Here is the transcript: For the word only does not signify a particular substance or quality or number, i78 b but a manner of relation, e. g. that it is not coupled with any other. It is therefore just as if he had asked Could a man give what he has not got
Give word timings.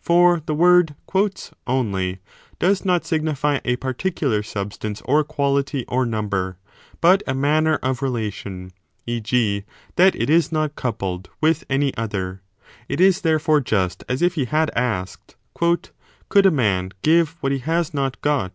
For 0.00 0.42
the 0.44 0.52
word 0.52 0.96
only 1.68 2.18
does 2.58 2.84
not 2.84 3.04
signify 3.06 3.60
a 3.64 3.76
particular 3.76 4.42
substance 4.42 5.00
or 5.04 5.22
quality 5.22 5.84
or 5.86 6.04
number, 6.04 6.56
i78 6.58 6.88
b 6.92 6.96
but 7.00 7.22
a 7.28 7.34
manner 7.34 7.76
of 7.84 8.02
relation, 8.02 8.72
e. 9.06 9.20
g. 9.20 9.62
that 9.94 10.16
it 10.20 10.28
is 10.28 10.50
not 10.50 10.74
coupled 10.74 11.30
with 11.40 11.62
any 11.70 11.96
other. 11.96 12.42
It 12.88 13.00
is 13.00 13.20
therefore 13.20 13.60
just 13.60 14.02
as 14.08 14.22
if 14.22 14.34
he 14.34 14.46
had 14.46 14.72
asked 14.74 15.36
Could 15.54 16.44
a 16.46 16.50
man 16.50 16.90
give 17.02 17.36
what 17.40 17.52
he 17.52 17.58
has 17.60 17.94
not 17.94 18.20
got 18.22 18.54